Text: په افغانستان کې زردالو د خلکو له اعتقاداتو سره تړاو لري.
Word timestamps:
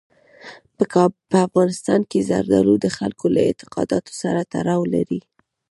په 1.29 1.37
افغانستان 1.47 2.01
کې 2.09 2.25
زردالو 2.29 2.73
د 2.79 2.85
خلکو 2.97 3.25
له 3.35 3.41
اعتقاداتو 3.47 4.11
سره 4.21 4.47
تړاو 4.53 4.81
لري. 4.93 5.21